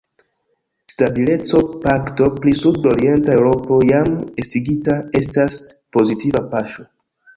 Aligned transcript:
Stabileco-pakto 0.93 2.29
pri 2.39 2.55
sud-orienta 2.61 3.35
Eŭropo, 3.41 3.79
jam 3.91 4.19
estigita, 4.45 4.97
estas 5.21 5.59
pozitiva 5.99 6.43
paŝo. 6.57 6.89